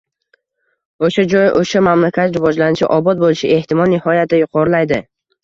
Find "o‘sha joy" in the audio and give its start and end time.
1.07-1.49